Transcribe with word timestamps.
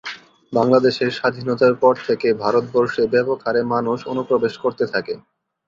বাংলাদেশের 0.53 1.09
স্বাধীনতার 1.17 1.73
পর 1.81 1.93
থেকে 2.07 2.27
ভারতবর্ষে 2.41 3.03
ব্যাপক 3.13 3.37
হারে 3.45 3.61
মানুষ 3.73 3.99
অনুপ্রবেশ 4.11 4.53
করতে 4.63 4.85
থাকে। 4.93 5.13